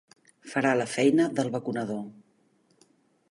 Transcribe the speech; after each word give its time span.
Farà 0.53 0.71
la 0.79 0.87
feina 0.93 1.27
del 1.41 1.53
vacunador. 1.57 2.01